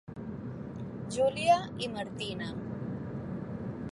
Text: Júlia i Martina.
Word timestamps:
Júlia 1.17 1.59
i 1.87 1.91
Martina. 1.97 2.49